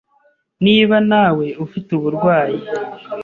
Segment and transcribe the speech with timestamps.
[0.65, 2.59] Niba na we ufite uburwayi